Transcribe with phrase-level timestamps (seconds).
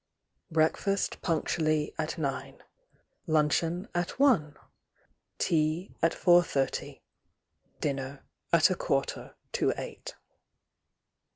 [0.49, 2.63] Breakfast punctually at nine,—
[3.27, 4.57] luncheon at one,—
[5.37, 7.03] tea at four thirty,—
[7.79, 10.15] idinner at a quarter to eight.